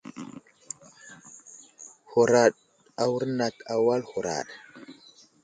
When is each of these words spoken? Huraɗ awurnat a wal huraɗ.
Huraɗ 2.11 2.53
awurnat 3.03 3.55
a 3.73 3.75
wal 3.85 4.01
huraɗ. 4.09 4.47